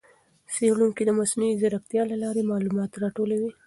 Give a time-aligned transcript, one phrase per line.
[0.53, 3.51] څېړونکي د مصنوعي ځېرکتیا له لارې معلومات راټولوي.